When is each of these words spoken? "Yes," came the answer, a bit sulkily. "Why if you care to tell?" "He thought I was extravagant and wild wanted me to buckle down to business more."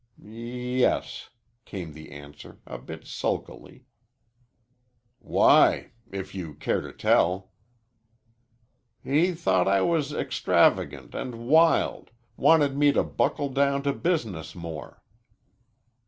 "Yes," 0.25 1.29
came 1.63 1.93
the 1.93 2.11
answer, 2.11 2.57
a 2.65 2.79
bit 2.79 3.05
sulkily. 3.05 3.85
"Why 5.19 5.91
if 6.11 6.33
you 6.33 6.55
care 6.55 6.81
to 6.81 6.91
tell?" 6.91 7.51
"He 9.03 9.33
thought 9.33 9.67
I 9.67 9.81
was 9.81 10.11
extravagant 10.11 11.13
and 11.13 11.47
wild 11.47 12.09
wanted 12.35 12.75
me 12.75 12.91
to 12.93 13.03
buckle 13.03 13.49
down 13.49 13.83
to 13.83 13.93
business 13.93 14.55
more." 14.55 15.03